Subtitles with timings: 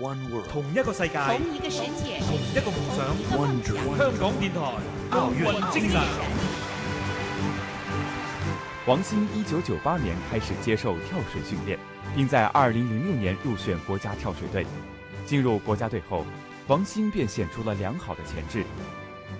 [0.00, 2.98] 同一个世界，同一个世界，同一个梦想。
[3.96, 4.60] 香港电台
[5.10, 6.00] 奥运精神。
[8.86, 11.78] 王鑫一九九八年开始接受跳水训练，
[12.16, 14.66] 并在二零零六年入选国家跳水队。
[15.24, 16.26] 进入国家队后，
[16.66, 18.64] 王鑫便显出了良好的潜质。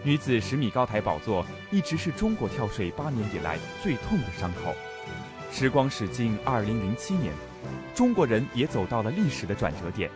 [0.04, 4.72] 女子十米高台宝座一直是中国跳水八年以来最痛的伤口。
[5.50, 7.34] 时光驶进二零零七年，
[7.92, 10.08] 中国人也走到了历史的转折点。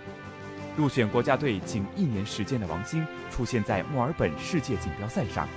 [0.79, 5.49] 入选国家队仅一年时间的王兴出现在墨尔本世界锦标赛上，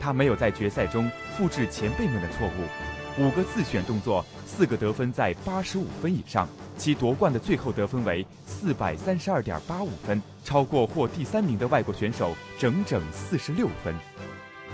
[0.00, 6.48] 他没有在决赛中复制前辈们的错误，五个自选动作，四个得分在八十五分以上，
[6.78, 13.94] 其夺冠的最后得分为四百三十二点八五分，超过获第三名的外国选手整整四十六分。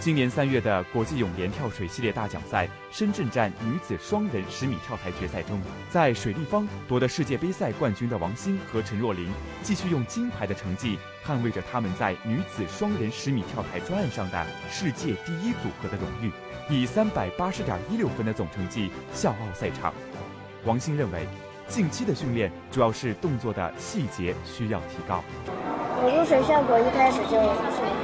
[0.01, 9.29] 今年三月的国际泳联跳水系列大奖赛深圳站女子双人十米跳台决赛中，在水立方夺得世界杯赛冠军的王鑫和陈若琳，
[9.61, 16.31] 继续用金牌的成绩捍卫着他们在女子双人十米跳台专案上的世界第一组合的荣誉，
[16.71, 19.93] 以三百八十点一六分的总成绩笑傲赛场。
[20.65, 21.27] 王鑫认为，
[21.67, 25.25] 近期的训练主要是动作的细节需要提高。
[26.01, 27.98] 我入水效果一开始就。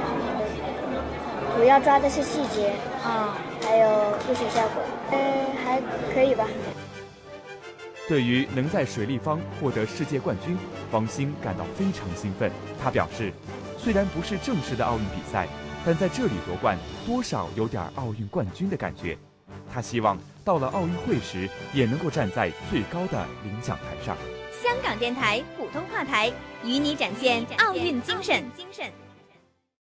[1.65, 2.71] 主要抓的是细节
[3.03, 3.89] 啊，还有
[4.27, 5.17] 入水效果，嗯，
[5.65, 5.81] 还
[6.13, 6.45] 可以吧。
[8.07, 10.55] 对于能在水立方获得世界冠军，
[10.91, 12.51] 王鑫感到非常兴奋。
[12.79, 13.33] 他表示，
[13.79, 15.47] 虽然不是正式的奥运比赛，
[15.83, 19.17] 但在这里夺冠，多少有点奥运冠军的感觉。
[19.73, 24.15] 他希望到了奥运会时，也能够站在最高的领奖台上。
[24.61, 26.31] 香港电台普通话台，
[26.63, 28.43] 与你展现奥运精神。
[28.55, 28.85] 精神。